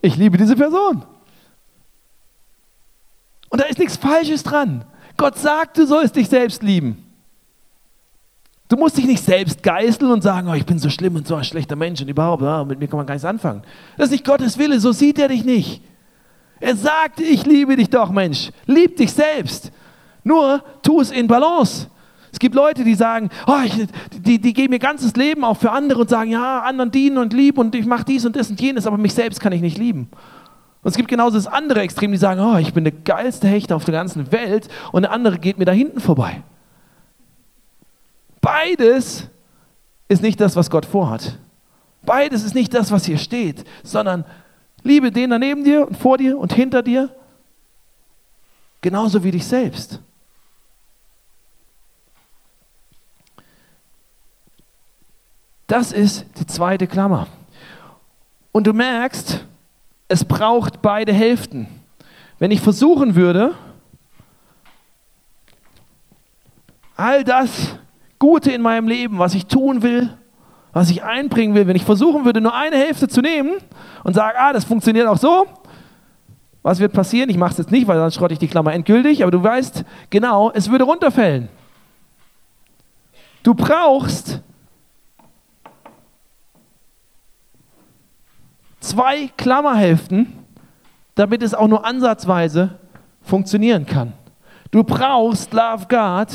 [0.00, 1.04] Ich liebe diese Person.
[3.48, 4.84] Und da ist nichts Falsches dran.
[5.16, 7.07] Gott sagt, du sollst dich selbst lieben.
[8.68, 11.34] Du musst dich nicht selbst geißeln und sagen, oh, ich bin so schlimm und so
[11.36, 13.62] ein schlechter Mensch und überhaupt, oh, mit mir kann man gar nichts anfangen.
[13.96, 15.82] Das ist nicht Gottes Wille, so sieht er dich nicht.
[16.60, 18.50] Er sagt, ich liebe dich doch, Mensch.
[18.66, 19.72] Lieb dich selbst.
[20.22, 21.88] Nur tu es in Balance.
[22.30, 23.86] Es gibt Leute, die sagen, oh, ich,
[24.18, 27.32] die, die geben ihr ganzes Leben auch für andere und sagen, ja, anderen dienen und
[27.32, 29.78] lieben und ich mache dies und das und jenes, aber mich selbst kann ich nicht
[29.78, 30.10] lieben.
[30.82, 33.72] Und es gibt genauso das andere Extrem, die sagen, oh, ich bin der geilste Hecht
[33.72, 36.42] auf der ganzen Welt und der andere geht mir da hinten vorbei.
[38.48, 39.28] Beides
[40.08, 41.38] ist nicht das, was Gott vorhat.
[42.00, 44.24] Beides ist nicht das, was hier steht, sondern
[44.82, 47.14] liebe den da neben dir und vor dir und hinter dir,
[48.80, 50.00] genauso wie dich selbst.
[55.66, 57.26] Das ist die zweite Klammer.
[58.50, 59.44] Und du merkst,
[60.08, 61.68] es braucht beide Hälften.
[62.38, 63.54] Wenn ich versuchen würde,
[66.96, 67.78] all das
[68.18, 70.10] Gute in meinem Leben, was ich tun will,
[70.72, 73.58] was ich einbringen will, wenn ich versuchen würde, nur eine Hälfte zu nehmen
[74.04, 75.46] und sage, ah, das funktioniert auch so,
[76.62, 77.30] was wird passieren?
[77.30, 79.84] Ich mache es jetzt nicht, weil dann schrotte ich die Klammer endgültig, aber du weißt
[80.10, 81.48] genau, es würde runterfällen.
[83.42, 84.42] Du brauchst
[88.80, 90.32] zwei Klammerhälften,
[91.14, 92.78] damit es auch nur ansatzweise
[93.22, 94.12] funktionieren kann.
[94.70, 96.28] Du brauchst Love God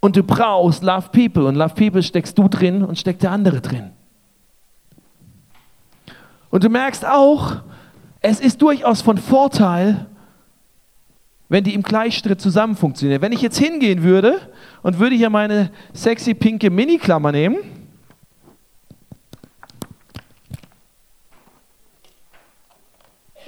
[0.00, 1.46] und du brauchst Love People.
[1.46, 3.90] Und Love People steckst du drin und steckt der andere drin.
[6.50, 7.56] Und du merkst auch,
[8.20, 10.06] es ist durchaus von Vorteil,
[11.48, 13.22] wenn die im Gleichschritt zusammen funktionieren.
[13.22, 14.40] Wenn ich jetzt hingehen würde
[14.82, 17.58] und würde hier meine sexy pinke Mini-Klammer nehmen,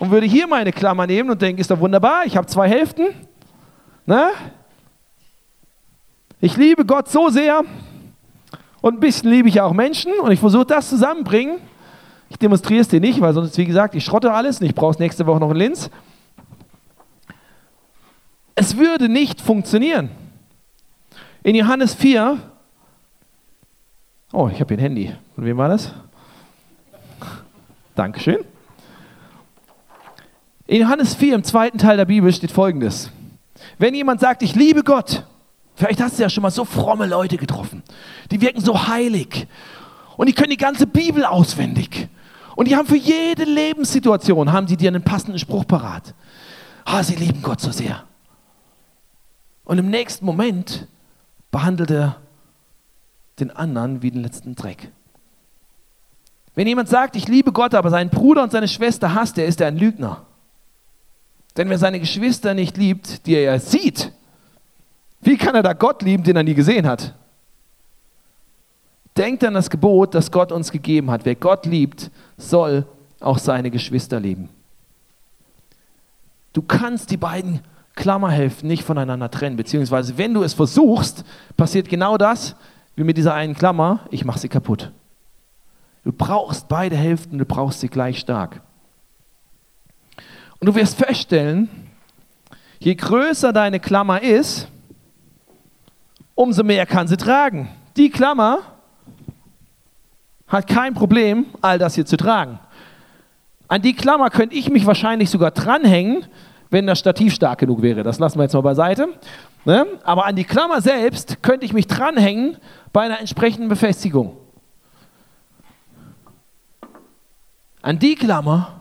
[0.03, 3.11] und würde hier meine Klammer nehmen und denken, ist doch wunderbar, ich habe zwei Hälften.
[4.05, 4.31] Ne?
[6.45, 7.63] Ich liebe Gott so sehr
[8.81, 11.61] und ein bisschen liebe ich auch Menschen und ich versuche das zusammenbringen.
[12.31, 14.91] Ich demonstriere es dir nicht, weil sonst, wie gesagt, ich schrotte alles und ich brauche
[14.91, 15.89] es nächste Woche noch in Linz.
[18.57, 20.11] Es würde nicht funktionieren.
[21.45, 22.37] In Johannes 4,
[24.33, 25.15] oh, ich habe hier ein Handy.
[25.37, 25.93] Von wem war das?
[27.95, 28.39] Dankeschön.
[30.67, 33.13] In Johannes 4, im zweiten Teil der Bibel, steht folgendes.
[33.79, 35.25] Wenn jemand sagt, ich liebe Gott,
[35.75, 37.83] vielleicht hast du ja schon mal so fromme Leute getroffen,
[38.31, 39.47] die wirken so heilig
[40.17, 42.09] und die können die ganze Bibel auswendig.
[42.55, 46.15] Und die haben für jede Lebenssituation, haben sie dir einen passenden Spruch parat.
[46.85, 48.05] Ah, sie lieben Gott so sehr.
[49.65, 50.87] Und im nächsten Moment
[51.51, 52.17] behandelt er
[53.41, 54.91] den anderen wie den letzten Dreck.
[56.55, 59.61] Wenn jemand sagt, ich liebe Gott, aber seinen Bruder und seine Schwester hasst, der ist
[59.61, 60.27] er ein Lügner.
[61.57, 64.13] Denn wer seine Geschwister nicht liebt, die er ja sieht,
[65.23, 67.15] wie kann er da Gott lieben, den er nie gesehen hat?
[69.17, 71.25] Denkt an das Gebot, das Gott uns gegeben hat.
[71.25, 72.87] Wer Gott liebt, soll
[73.21, 74.49] auch seine Geschwister lieben.
[76.53, 77.61] Du kannst die beiden
[77.95, 81.25] Klammerhälften nicht voneinander trennen, beziehungsweise wenn du es versuchst,
[81.57, 82.57] passiert genau das
[82.97, 84.91] wie mit dieser einen Klammer, ich mache sie kaputt.
[86.05, 88.61] Du brauchst beide Hälften, du brauchst sie gleich stark.
[90.59, 91.69] Und du wirst feststellen,
[92.79, 94.69] je größer deine Klammer ist,
[96.35, 97.69] umso mehr kann sie tragen.
[97.97, 98.59] Die Klammer
[100.49, 102.59] hat kein Problem, all das hier zu tragen.
[103.69, 106.27] An die Klammer könnte ich mich wahrscheinlich sogar dranhängen,
[106.69, 108.03] wenn das Stativ stark genug wäre.
[108.03, 109.09] Das lassen wir jetzt mal beiseite.
[109.65, 109.87] Ne?
[110.05, 112.57] Aber an die Klammer selbst könnte ich mich dranhängen
[112.93, 114.37] bei einer entsprechenden Befestigung.
[117.81, 118.81] An die Klammer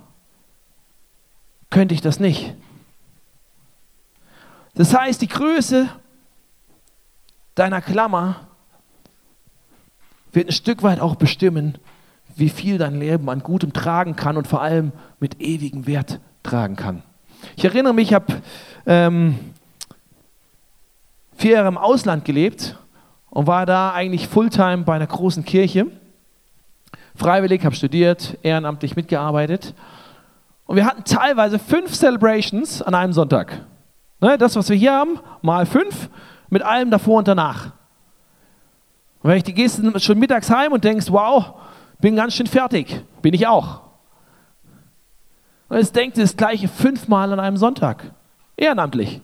[1.69, 2.53] könnte ich das nicht.
[4.75, 5.89] Das heißt, die Größe
[7.55, 8.47] deiner Klammer
[10.31, 11.77] wird ein Stück weit auch bestimmen,
[12.35, 16.75] wie viel dein Leben an Gutem tragen kann und vor allem mit ewigem Wert tragen
[16.75, 17.03] kann.
[17.55, 18.41] Ich erinnere mich, ich habe
[18.85, 19.37] ähm,
[21.35, 22.77] vier Jahre im Ausland gelebt
[23.29, 25.87] und war da eigentlich Fulltime bei einer großen Kirche.
[27.15, 29.73] Freiwillig, habe studiert, ehrenamtlich mitgearbeitet.
[30.65, 33.65] Und wir hatten teilweise fünf Celebrations an einem Sonntag.
[34.21, 36.09] Ne, das, was wir hier haben, mal fünf,
[36.51, 37.71] mit allem davor und danach.
[39.23, 41.55] Und wenn ich, die gehst schon mittags heim und denkst, wow,
[41.99, 43.03] bin ganz schön fertig.
[43.21, 43.81] Bin ich auch.
[45.69, 48.11] Und jetzt denkt das gleiche fünfmal an einem Sonntag.
[48.57, 49.21] Ehrenamtlich.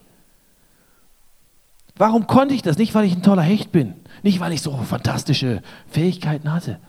[1.97, 2.77] Warum konnte ich das?
[2.77, 3.95] Nicht, weil ich ein toller Hecht bin.
[4.23, 6.79] Nicht, weil ich so fantastische Fähigkeiten hatte.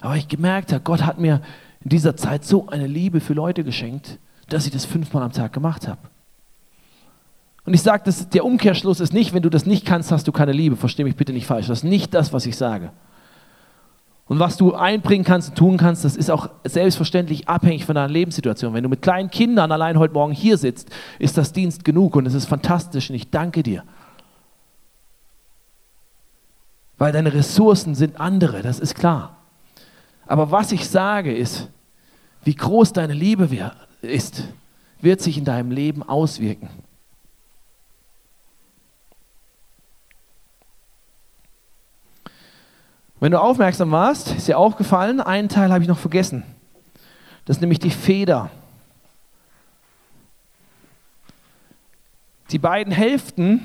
[0.00, 1.40] Aber ich gemerkt habe, Gott hat mir
[1.80, 5.52] in dieser Zeit so eine Liebe für Leute geschenkt, dass ich das fünfmal am Tag
[5.52, 6.00] gemacht habe.
[7.64, 10.52] Und ich sage, der Umkehrschluss ist nicht, wenn du das nicht kannst, hast du keine
[10.52, 10.76] Liebe.
[10.76, 11.68] Versteh mich bitte nicht falsch.
[11.68, 12.90] Das ist nicht das, was ich sage.
[14.26, 18.08] Und was du einbringen kannst und tun kannst, das ist auch selbstverständlich abhängig von deiner
[18.08, 18.72] Lebenssituation.
[18.72, 22.26] Wenn du mit kleinen Kindern allein heute Morgen hier sitzt, ist das Dienst genug und
[22.26, 23.84] es ist fantastisch und ich danke dir.
[26.98, 29.36] Weil deine Ressourcen sind andere, das ist klar.
[30.26, 31.68] Aber was ich sage ist,
[32.44, 33.48] wie groß deine Liebe
[34.00, 34.44] ist,
[35.00, 36.70] wird sich in deinem Leben auswirken.
[43.22, 46.42] Wenn du aufmerksam warst, ist dir aufgefallen, einen Teil habe ich noch vergessen.
[47.44, 48.50] Das ist nämlich die Feder.
[52.50, 53.60] Die beiden Hälften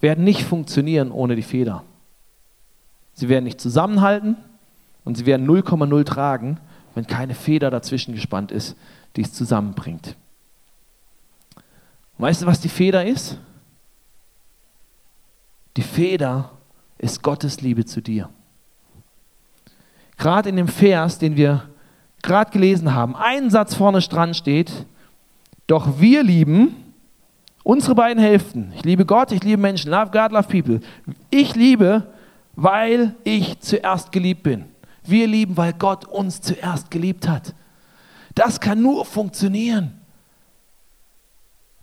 [0.00, 1.84] werden nicht funktionieren ohne die Feder.
[3.14, 4.36] Sie werden nicht zusammenhalten
[5.04, 6.58] und sie werden 0,0 tragen,
[6.96, 8.76] wenn keine Feder dazwischen gespannt ist,
[9.14, 10.16] die es zusammenbringt.
[12.18, 13.38] Weißt du, was die Feder ist?
[15.76, 16.57] Die Feder
[16.98, 18.28] ist Gottes Liebe zu dir.
[20.16, 21.68] Gerade in dem Vers, den wir
[22.22, 24.86] gerade gelesen haben, ein Satz vorne dran steht,
[25.66, 26.74] doch wir lieben
[27.62, 28.72] unsere beiden Hälften.
[28.74, 29.90] Ich liebe Gott, ich liebe Menschen.
[29.90, 30.80] Love God, love people.
[31.30, 32.06] Ich liebe,
[32.56, 34.64] weil ich zuerst geliebt bin.
[35.04, 37.54] Wir lieben, weil Gott uns zuerst geliebt hat.
[38.34, 40.00] Das kann nur funktionieren,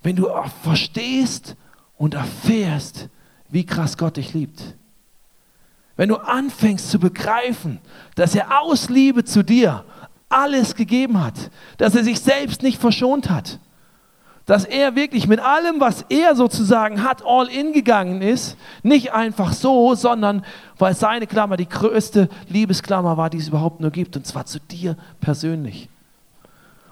[0.04, 0.28] wenn du
[0.64, 1.56] verstehst
[1.98, 3.10] und erfährst,
[3.50, 4.76] wie krass Gott dich liebt.
[5.96, 7.80] Wenn du anfängst zu begreifen,
[8.16, 9.86] dass er aus Liebe zu dir
[10.28, 13.60] alles gegeben hat, dass er sich selbst nicht verschont hat,
[14.46, 19.54] dass er wirklich mit allem, was er sozusagen hat, all in gegangen ist, nicht einfach
[19.54, 20.46] so, sondern
[20.78, 24.60] weil seine Klammer die größte Liebesklammer war, die es überhaupt nur gibt, und zwar zu
[24.60, 25.90] dir persönlich.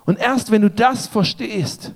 [0.06, 1.94] Und erst wenn du das verstehst,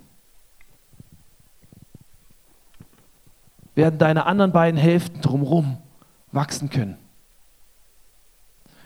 [3.74, 5.78] werden deine anderen beiden Hälften drumherum
[6.32, 6.98] wachsen können.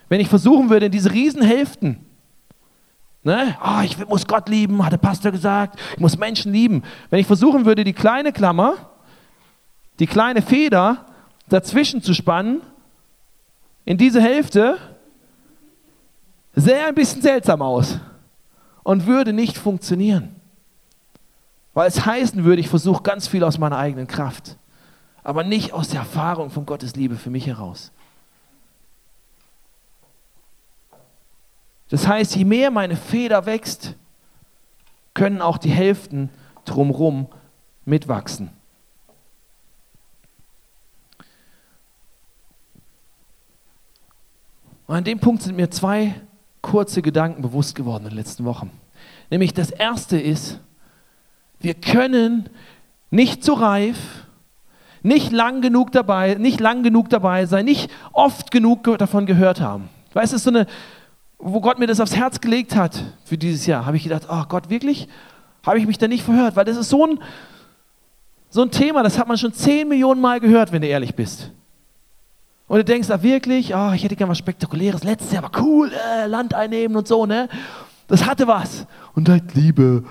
[0.09, 2.05] Wenn ich versuchen würde, diese Riesenhälften,
[3.23, 6.83] ne, oh, ich muss Gott lieben, hat der Pastor gesagt, ich muss Menschen lieben.
[7.09, 8.89] Wenn ich versuchen würde, die kleine Klammer,
[9.99, 11.05] die kleine Feder
[11.47, 12.61] dazwischen zu spannen,
[13.85, 14.77] in diese Hälfte,
[16.55, 17.99] sähe ein bisschen seltsam aus
[18.83, 20.35] und würde nicht funktionieren.
[21.73, 24.57] Weil es heißen würde, ich versuche ganz viel aus meiner eigenen Kraft,
[25.23, 27.91] aber nicht aus der Erfahrung von Gottes Liebe für mich heraus.
[31.89, 33.95] Das heißt, je mehr meine Feder wächst,
[35.13, 36.29] können auch die Hälften
[36.63, 37.27] drumherum
[37.85, 38.49] mitwachsen.
[44.87, 46.15] Und an dem Punkt sind mir zwei
[46.61, 48.71] kurze Gedanken bewusst geworden in den letzten Wochen.
[49.29, 50.59] Nämlich das erste ist,
[51.59, 52.49] wir können
[53.09, 54.25] nicht zu reif,
[55.03, 59.89] nicht lang genug dabei, nicht lang genug dabei sein, nicht oft genug davon gehört haben.
[60.13, 60.67] Weißt du, so eine,
[61.39, 64.43] wo Gott mir das aufs Herz gelegt hat für dieses Jahr, habe ich gedacht, oh
[64.47, 65.07] Gott, wirklich?
[65.65, 66.55] Habe ich mich da nicht verhört?
[66.55, 67.19] Weil das ist so ein,
[68.49, 71.51] so ein Thema, das hat man schon zehn Millionen Mal gehört, wenn du ehrlich bist.
[72.67, 75.91] Und du denkst da wirklich, oh, ich hätte gerne was Spektakuläres, letztes Jahr war cool,
[75.91, 77.49] äh, Land einnehmen und so, ne?
[78.07, 78.85] Das hatte was.
[79.13, 80.03] Und halt Liebe.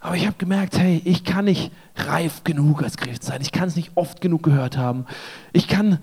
[0.00, 3.42] Aber ich habe gemerkt, hey, ich kann nicht reif genug als Christ sein.
[3.42, 5.04] Ich kann es nicht oft genug gehört haben.
[5.52, 5.98] Ich kann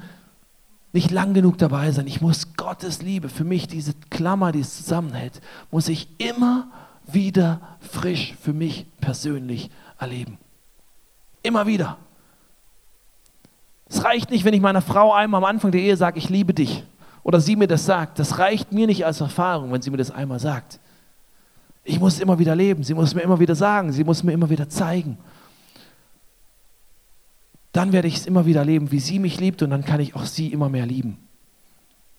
[0.94, 2.06] nicht lang genug dabei sein.
[2.08, 6.70] Ich muss Gottes Liebe, für mich diese Klammer, die es zusammenhält, muss ich immer
[7.08, 10.38] wieder frisch für mich persönlich erleben.
[11.42, 11.98] Immer wieder.
[13.90, 16.54] Es reicht nicht, wenn ich meiner Frau einmal am Anfang der Ehe sage, ich liebe
[16.54, 16.84] dich.
[17.24, 18.20] Oder sie mir das sagt.
[18.20, 20.80] Das reicht mir nicht als Erfahrung, wenn sie mir das einmal sagt.
[21.90, 22.84] Ich muss immer wieder leben.
[22.84, 23.94] Sie muss mir immer wieder sagen.
[23.94, 25.18] Sie muss mir immer wieder zeigen.
[27.72, 30.14] Dann werde ich es immer wieder leben, wie sie mich liebt und dann kann ich
[30.14, 31.18] auch sie immer mehr lieben.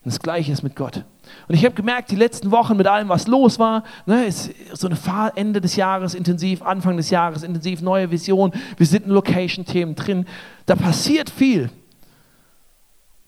[0.04, 1.04] Und das Gleiche ist mit Gott.
[1.48, 4.86] Und ich habe gemerkt, die letzten Wochen mit allem, was los war, ne, ist so
[4.86, 9.12] eine Fahr Ende des Jahres intensiv, Anfang des Jahres intensiv, neue Vision, wir sind in
[9.12, 10.26] Location-Themen drin.
[10.64, 11.70] Da passiert viel.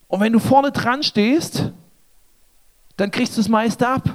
[0.08, 1.70] Und wenn du vorne dran stehst,
[2.96, 4.08] dann kriegst du es meist ab.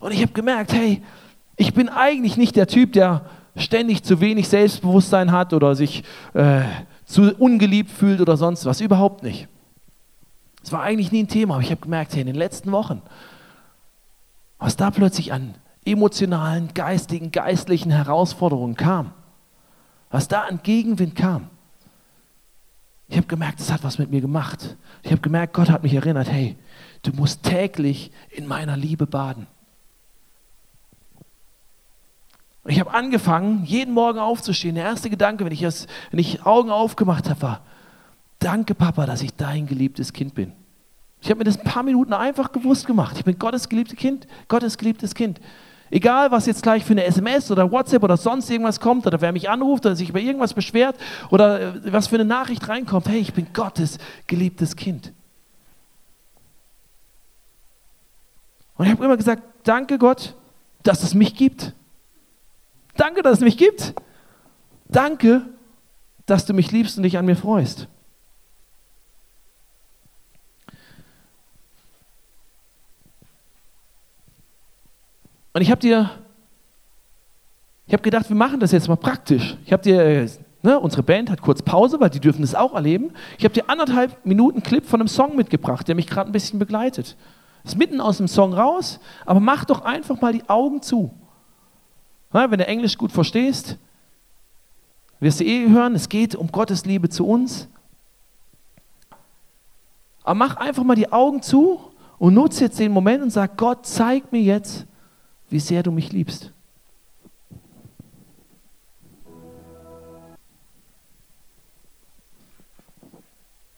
[0.00, 1.02] Und ich habe gemerkt, hey,
[1.56, 3.24] ich bin eigentlich nicht der Typ, der
[3.56, 6.04] ständig zu wenig Selbstbewusstsein hat oder sich
[6.34, 6.62] äh,
[7.04, 8.80] zu ungeliebt fühlt oder sonst was.
[8.80, 9.48] Überhaupt nicht.
[10.62, 13.00] Es war eigentlich nie ein Thema, aber ich habe gemerkt, hey, in den letzten Wochen,
[14.58, 15.54] was da plötzlich an
[15.84, 19.12] emotionalen, geistigen, geistlichen Herausforderungen kam,
[20.10, 21.48] was da an Gegenwind kam.
[23.08, 24.76] Ich habe gemerkt, das hat was mit mir gemacht.
[25.04, 26.56] Ich habe gemerkt, Gott hat mich erinnert, hey,
[27.02, 29.46] du musst täglich in meiner Liebe baden.
[32.66, 34.74] Und ich habe angefangen, jeden Morgen aufzustehen.
[34.74, 37.60] Der erste Gedanke, wenn ich, das, wenn ich Augen aufgemacht habe, war,
[38.40, 40.50] danke Papa, dass ich dein geliebtes Kind bin.
[41.22, 43.18] Ich habe mir das ein paar Minuten einfach gewusst gemacht.
[43.18, 45.40] Ich bin Gottes geliebtes Kind, Gottes geliebtes Kind.
[45.92, 49.30] Egal, was jetzt gleich für eine SMS oder WhatsApp oder sonst irgendwas kommt oder wer
[49.30, 50.96] mich anruft oder sich über irgendwas beschwert
[51.30, 55.12] oder äh, was für eine Nachricht reinkommt, hey, ich bin Gottes geliebtes Kind.
[58.76, 60.34] Und ich habe immer gesagt, danke Gott,
[60.82, 61.72] dass es mich gibt.
[62.96, 63.94] Danke, dass es mich gibt.
[64.88, 65.42] Danke,
[66.26, 67.88] dass du mich liebst und dich an mir freust.
[75.52, 76.10] Und ich habe dir,
[77.86, 79.56] ich habe gedacht, wir machen das jetzt mal praktisch.
[79.64, 80.30] Ich habe dir,
[80.62, 83.12] ne, unsere Band hat kurz Pause, weil die dürfen das auch erleben.
[83.38, 86.58] Ich habe dir anderthalb Minuten Clip von einem Song mitgebracht, der mich gerade ein bisschen
[86.58, 87.16] begleitet.
[87.64, 91.14] Ist mitten aus dem Song raus, aber mach doch einfach mal die Augen zu.
[92.30, 93.78] Wenn du Englisch gut verstehst,
[95.20, 97.68] wirst du eh hören, es geht um Gottes Liebe zu uns.
[100.22, 101.80] Aber mach einfach mal die Augen zu
[102.18, 104.86] und nutze jetzt den Moment und sag, Gott, zeig mir jetzt,
[105.48, 106.52] wie sehr du mich liebst.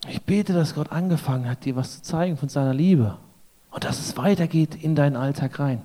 [0.09, 3.19] Ich bete, dass Gott angefangen hat, dir was zu zeigen von seiner Liebe
[3.71, 5.83] und dass es weitergeht in deinen Alltag rein.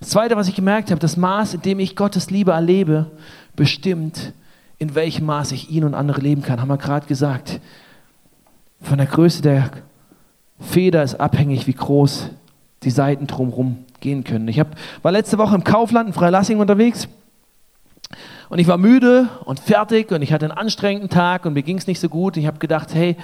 [0.00, 3.10] Das Zweite, was ich gemerkt habe, das Maß, in dem ich Gottes Liebe erlebe,
[3.54, 4.32] bestimmt,
[4.78, 6.60] in welchem Maß ich ihn und andere leben kann.
[6.60, 7.60] Haben wir gerade gesagt.
[8.80, 9.70] Von der Größe der
[10.58, 12.30] Feder ist abhängig, wie groß
[12.82, 14.48] die Seiten drumherum gehen können.
[14.48, 17.06] Ich hab, war letzte Woche im Kaufland in Freilassing unterwegs
[18.48, 21.76] und ich war müde und fertig und ich hatte einen anstrengenden Tag und mir ging
[21.76, 22.38] es nicht so gut.
[22.38, 23.16] Ich habe gedacht, hey,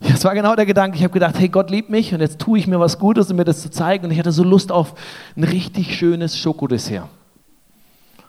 [0.00, 0.96] das war genau der Gedanke.
[0.96, 3.36] Ich habe gedacht, hey, Gott liebt mich und jetzt tue ich mir was Gutes, um
[3.36, 4.04] mir das zu zeigen.
[4.04, 4.94] Und ich hatte so Lust auf
[5.36, 7.08] ein richtig schönes Schokodessert.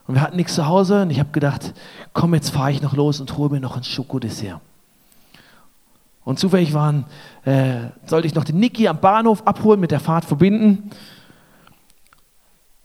[0.07, 1.73] Und wir hatten nichts zu Hause und ich habe gedacht,
[2.13, 4.59] komm, jetzt fahre ich noch los und hole mir noch ein Schokodessert.
[6.25, 7.05] Und zufällig waren,
[7.45, 10.89] äh, sollte ich noch den Niki am Bahnhof abholen, mit der Fahrt verbinden.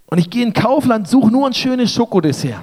[0.06, 2.62] Und ich gehe in Kaufland, suche nur ein schönes Schokodessert.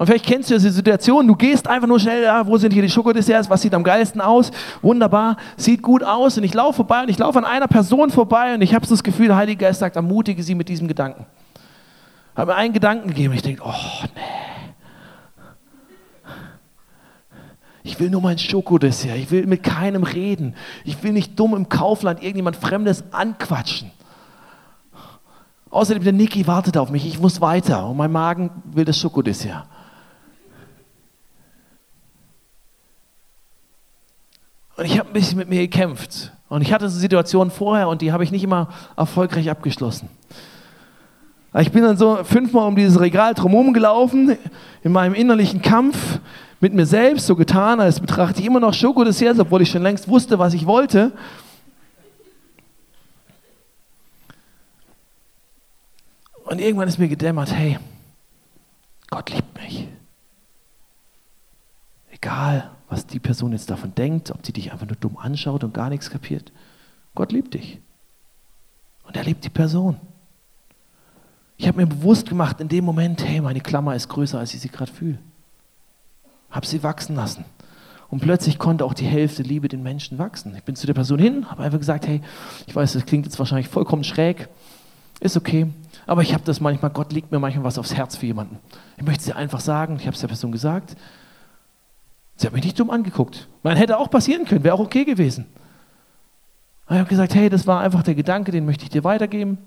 [0.00, 2.80] Und vielleicht kennst du diese Situation, du gehst einfach nur schnell, ja, wo sind hier
[2.80, 4.50] die Schokodesserts, was sieht am geilsten aus?
[4.80, 6.38] Wunderbar, sieht gut aus.
[6.38, 8.94] Und ich laufe vorbei und ich laufe an einer Person vorbei und ich habe so
[8.94, 11.26] das Gefühl, der Heilige Geist sagt, ermutige sie mit diesem Gedanken.
[12.34, 13.74] Habe mir einen Gedanken gegeben und ich denke, oh
[14.14, 14.22] nee.
[17.82, 19.16] Ich will nur mein Schokodessert.
[19.16, 20.54] Ich will mit keinem reden.
[20.86, 23.90] Ich will nicht dumm im Kaufland irgendjemand Fremdes anquatschen.
[25.68, 27.06] Außerdem, der Niki wartet auf mich.
[27.06, 29.66] Ich muss weiter und mein Magen will das Schokodessert.
[34.80, 36.32] Und ich habe ein bisschen mit mir gekämpft.
[36.48, 40.08] Und ich hatte so Situationen vorher und die habe ich nicht immer erfolgreich abgeschlossen.
[41.58, 44.38] Ich bin dann so fünfmal um dieses Regal drumherum gelaufen,
[44.82, 46.18] in meinem innerlichen Kampf
[46.60, 50.08] mit mir selbst, so getan, als betrachte ich immer noch Schokodesserts, obwohl ich schon längst
[50.08, 51.12] wusste, was ich wollte.
[56.44, 57.78] Und irgendwann ist mir gedämmert, hey,
[59.10, 59.86] Gott liebt mich.
[62.10, 65.72] Egal, was die Person jetzt davon denkt, ob sie dich einfach nur dumm anschaut und
[65.72, 66.52] gar nichts kapiert.
[67.14, 67.80] Gott liebt dich.
[69.04, 69.96] Und er liebt die Person.
[71.56, 74.60] Ich habe mir bewusst gemacht in dem Moment, hey, meine Klammer ist größer, als ich
[74.60, 75.18] sie gerade fühle.
[76.50, 77.44] Habe sie wachsen lassen.
[78.08, 80.54] Und plötzlich konnte auch die Hälfte Liebe den Menschen wachsen.
[80.56, 82.20] Ich bin zu der Person hin, habe einfach gesagt, hey,
[82.66, 84.48] ich weiß, das klingt jetzt wahrscheinlich vollkommen schräg,
[85.20, 85.68] ist okay,
[86.06, 88.58] aber ich habe das manchmal, Gott legt mir manchmal was aufs Herz für jemanden.
[88.96, 90.96] Ich möchte es dir einfach sagen, ich habe es der Person gesagt,
[92.40, 93.48] Sie hat mich nicht dumm angeguckt.
[93.62, 95.44] Man hätte auch passieren können, wäre auch okay gewesen.
[96.86, 99.58] Aber ich habe gesagt, hey, das war einfach der Gedanke, den möchte ich dir weitergeben.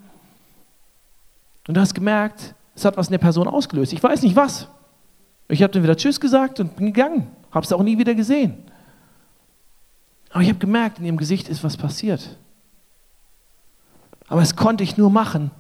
[1.67, 3.93] Und du hast gemerkt, es hat was in der Person ausgelöst.
[3.93, 4.69] Ich weiß nicht was.
[5.49, 7.27] Ich habe dann wieder Tschüss gesagt und bin gegangen.
[7.51, 8.57] Habe es auch nie wieder gesehen.
[10.31, 12.39] Aber ich habe gemerkt, in ihrem Gesicht ist was passiert.
[14.29, 15.51] Aber es konnte ich nur machen,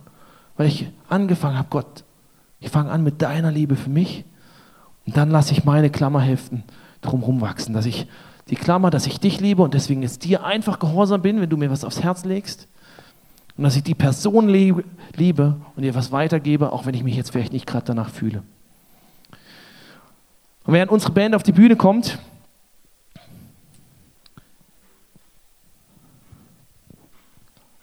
[0.57, 2.05] weil ich angefangen habe, Gott,
[2.59, 4.25] ich fange an mit deiner Liebe für mich
[5.05, 6.63] und dann lasse ich meine Klammer heften
[7.03, 7.73] drumherum wachsen.
[7.73, 8.07] Dass ich
[8.49, 11.57] die Klammer, dass ich dich liebe und deswegen jetzt dir einfach gehorsam bin, wenn du
[11.57, 12.67] mir was aufs Herz legst.
[13.55, 17.31] Und dass ich die Person liebe, und ihr was weitergebe, auch wenn ich mich jetzt
[17.31, 18.41] vielleicht nicht gerade danach fühle.
[20.65, 22.17] Und während unsere Band auf die Bühne kommt,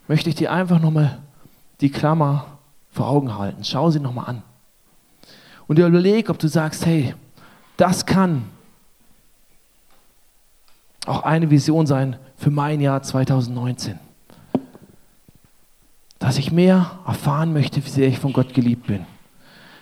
[0.09, 1.19] möchte ich dir einfach nochmal
[1.81, 2.59] die Klammer
[2.91, 3.63] vor Augen halten.
[3.63, 4.43] Schau sie nochmal an.
[5.69, 7.15] Und dir überleg, ob du sagst, hey,
[7.77, 8.45] das kann
[11.07, 13.99] auch eine Vision sein für mein Jahr 2019.
[16.19, 19.07] Dass ich mehr erfahren möchte, wie sehr ich von Gott geliebt bin.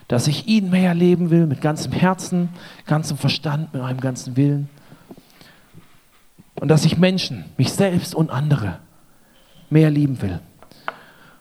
[0.07, 2.51] Dass ich ihn mehr leben will, mit ganzem Herzen,
[2.87, 4.69] ganzem Verstand, mit meinem ganzen Willen.
[6.55, 8.79] Und dass ich Menschen, mich selbst und andere
[9.71, 10.41] mehr lieben will.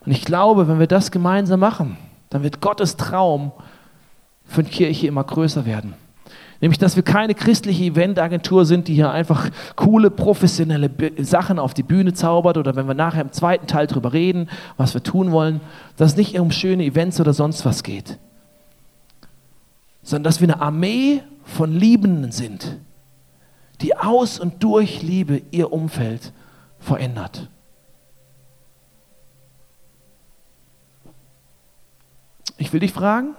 [0.06, 1.98] Und ich glaube, wenn wir das gemeinsam machen,
[2.30, 3.52] dann wird Gottes Traum
[4.46, 5.94] für die Kirche immer größer werden.
[6.60, 10.90] Nämlich, dass wir keine christliche Eventagentur sind, die hier einfach coole, professionelle
[11.20, 14.94] Sachen auf die Bühne zaubert oder wenn wir nachher im zweiten Teil darüber reden, was
[14.94, 15.62] wir tun wollen,
[15.98, 18.18] dass es nicht um schöne Events oder sonst was geht,
[20.02, 22.78] sondern dass wir eine Armee von Liebenden sind,
[23.82, 26.34] die aus und durch Liebe ihr Umfeld
[26.80, 27.50] verändert.
[32.58, 33.36] Ich will dich fragen,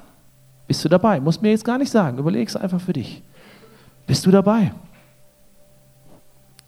[0.69, 1.19] bist du dabei?
[1.19, 2.19] Muss mir jetzt gar nicht sagen.
[2.19, 3.23] Überleg es einfach für dich.
[4.07, 4.73] Bist du dabei?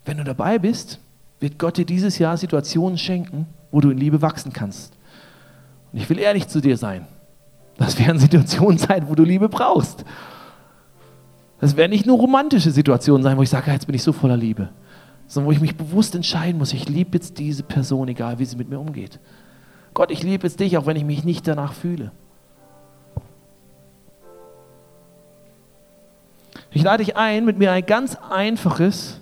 [0.07, 0.99] Wenn du dabei bist,
[1.39, 4.95] wird Gott dir dieses Jahr Situationen schenken, wo du in Liebe wachsen kannst.
[5.93, 7.07] Und ich will ehrlich zu dir sein.
[7.77, 10.05] Das werden Situationen sein, wo du Liebe brauchst.
[11.61, 14.37] Das werden nicht nur romantische Situationen sein, wo ich sage, jetzt bin ich so voller
[14.37, 14.71] Liebe,
[15.27, 18.57] sondern wo ich mich bewusst entscheiden muss, ich liebe jetzt diese Person, egal wie sie
[18.57, 19.21] mit mir umgeht.
[19.93, 22.13] Gott, ich liebe jetzt dich, auch wenn ich mich nicht danach fühle.
[26.73, 29.21] Ich lade dich ein, mit mir ein ganz einfaches,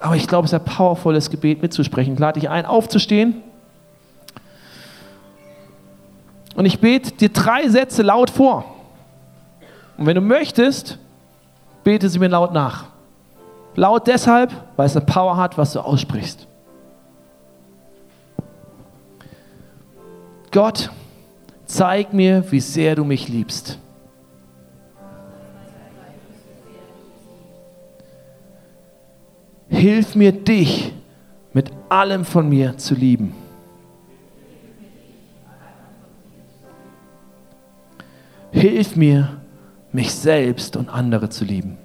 [0.00, 2.14] aber ich glaube, sehr powervolles Gebet mitzusprechen.
[2.14, 3.42] Ich lade dich ein, aufzustehen.
[6.54, 8.64] Und ich bete dir drei Sätze laut vor.
[9.96, 10.98] Und wenn du möchtest,
[11.84, 12.86] bete sie mir laut nach.
[13.74, 16.46] Laut deshalb, weil es eine Power hat, was du aussprichst.
[20.50, 20.90] Gott,
[21.66, 23.78] zeig mir, wie sehr du mich liebst.
[29.68, 30.92] Hilf mir, dich
[31.52, 33.34] mit allem von mir zu lieben.
[38.50, 39.36] Hilf mir,
[39.92, 41.78] mich selbst und andere zu lieben.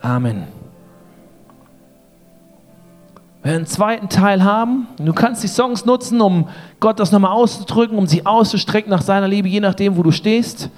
[0.00, 0.46] Amen.
[3.42, 4.86] Wir werden einen zweiten Teil haben.
[4.98, 6.48] Du kannst die Songs nutzen, um
[6.78, 10.70] Gott das nochmal auszudrücken, um sie auszustrecken nach seiner Liebe, je nachdem, wo du stehst.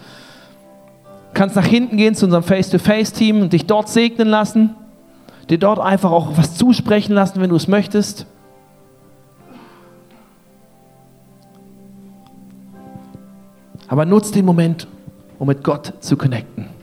[1.35, 4.74] Kannst nach hinten gehen zu unserem Face-to-Face-Team und dich dort segnen lassen.
[5.49, 8.26] Dir dort einfach auch was zusprechen lassen, wenn du es möchtest.
[13.89, 14.87] Aber nutz den Moment,
[15.39, 16.82] um mit Gott zu connecten.